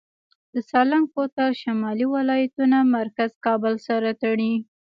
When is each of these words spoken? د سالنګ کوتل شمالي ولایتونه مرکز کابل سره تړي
د 0.53 0.55
سالنګ 0.69 1.05
کوتل 1.15 1.51
شمالي 1.61 2.05
ولایتونه 2.15 2.77
مرکز 2.95 3.31
کابل 3.45 3.73
سره 3.87 4.09
تړي 4.21 4.53